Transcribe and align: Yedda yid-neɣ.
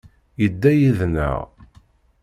Yedda 0.41 0.71
yid-neɣ. 0.79 1.37